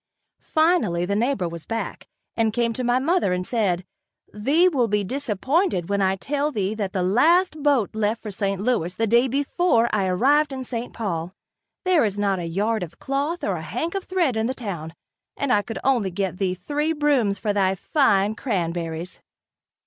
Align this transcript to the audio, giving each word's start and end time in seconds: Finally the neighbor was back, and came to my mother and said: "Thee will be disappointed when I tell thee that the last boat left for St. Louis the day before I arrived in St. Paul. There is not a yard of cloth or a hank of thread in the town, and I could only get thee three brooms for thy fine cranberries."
Finally 0.55 1.05
the 1.05 1.15
neighbor 1.15 1.47
was 1.47 1.67
back, 1.67 2.07
and 2.35 2.53
came 2.53 2.73
to 2.73 2.83
my 2.83 2.97
mother 2.97 3.33
and 3.33 3.45
said: 3.45 3.85
"Thee 4.33 4.67
will 4.67 4.87
be 4.87 5.03
disappointed 5.03 5.89
when 5.89 6.01
I 6.01 6.15
tell 6.15 6.49
thee 6.51 6.73
that 6.73 6.91
the 6.91 7.03
last 7.03 7.61
boat 7.61 7.93
left 7.95 8.23
for 8.23 8.31
St. 8.31 8.59
Louis 8.59 8.95
the 8.95 9.05
day 9.05 9.27
before 9.27 9.89
I 9.93 10.07
arrived 10.07 10.51
in 10.51 10.63
St. 10.63 10.91
Paul. 10.91 11.35
There 11.85 12.03
is 12.03 12.17
not 12.17 12.39
a 12.39 12.45
yard 12.45 12.81
of 12.81 12.97
cloth 12.97 13.43
or 13.43 13.57
a 13.57 13.61
hank 13.61 13.93
of 13.93 14.05
thread 14.05 14.35
in 14.35 14.47
the 14.47 14.55
town, 14.55 14.95
and 15.37 15.53
I 15.53 15.61
could 15.61 15.77
only 15.83 16.09
get 16.09 16.39
thee 16.39 16.55
three 16.55 16.93
brooms 16.93 17.37
for 17.37 17.53
thy 17.53 17.75
fine 17.75 18.33
cranberries." 18.33 19.21